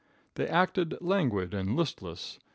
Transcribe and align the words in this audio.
They 0.33 0.47
acted 0.47 0.95
languid 0.99 1.53
and 1.53 1.75
listless. 1.75 2.39